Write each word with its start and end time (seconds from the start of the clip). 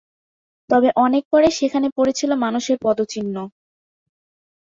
তবে 0.69 0.89
অনেক 1.05 1.23
পরে 1.31 1.47
সেখানে 1.59 1.87
পড়েছিল 1.97 2.31
মানুষের 2.43 2.77
পদচিহ্ন। 2.81 3.35